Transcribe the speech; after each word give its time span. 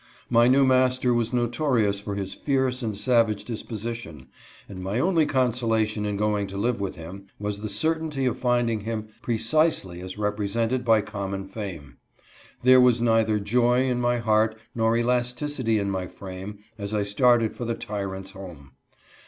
My 0.31 0.47
new 0.47 0.65
master 0.65 1.13
was 1.13 1.31
notorious 1.31 1.99
for 1.99 2.15
his 2.15 2.33
fierce 2.33 2.81
and 2.81 2.95
savage 2.97 3.45
disposition, 3.45 4.29
and 4.67 4.81
my 4.81 4.97
only 4.99 5.27
consolation 5.27 6.07
in 6.07 6.17
going 6.17 6.47
to 6.47 6.57
live 6.57 6.79
with 6.81 6.95
him, 6.95 7.27
was 7.37 7.59
the 7.61 7.69
certainty 7.69 8.25
of 8.25 8.39
finding 8.39 8.79
him 8.79 9.09
precisely 9.21 10.01
as 10.01 10.17
represented 10.17 10.83
by 10.83 11.01
common 11.01 11.45
fame. 11.45 11.97
There 12.63 12.81
was 12.81 12.99
neither 12.99 13.37
joy 13.39 13.83
in 13.87 14.01
my 14.01 14.17
heart 14.17 14.57
nor 14.73 14.97
elasticity 14.97 15.77
in 15.77 15.91
my 15.91 16.07
frame 16.07 16.63
as 16.79 16.95
I 16.95 17.03
started 17.03 17.55
for 17.55 17.65
the 17.65 17.75
tyrant's 17.75 18.31
home. 18.31 18.71